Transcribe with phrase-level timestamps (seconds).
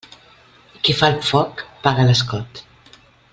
[0.87, 2.63] Qui fa el foc paga l'escot.